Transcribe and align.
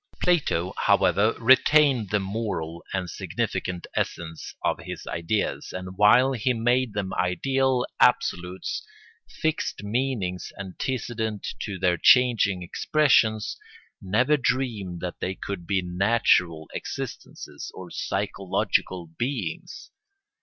]Plato, 0.23 0.73
however, 0.87 1.33
retained 1.37 2.09
the 2.09 2.19
moral 2.19 2.83
and 2.91 3.07
significant 3.07 3.85
essence 3.95 4.55
of 4.65 4.79
his 4.79 5.05
ideas, 5.05 5.71
and 5.71 5.95
while 5.95 6.31
he 6.31 6.53
made 6.53 6.93
them 6.93 7.13
ideal 7.13 7.85
absolutes, 7.99 8.83
fixed 9.29 9.83
meanings 9.83 10.51
antecedent 10.57 11.45
to 11.59 11.77
their 11.77 11.97
changing 12.01 12.63
expressions, 12.63 13.57
never 14.01 14.37
dreamed 14.37 15.01
that 15.01 15.19
they 15.19 15.35
could 15.35 15.67
be 15.67 15.83
natural 15.83 16.67
existences, 16.73 17.69
or 17.75 17.91
psychological 17.91 19.05
beings. 19.19 19.91